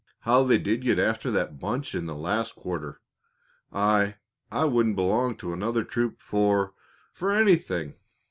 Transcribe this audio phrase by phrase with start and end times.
[0.21, 2.99] "How they did get after that bunch in the last quarter!
[3.71, 4.15] I
[4.51, 6.73] I wouldn't belong to any other troop for
[7.13, 7.93] for anything!"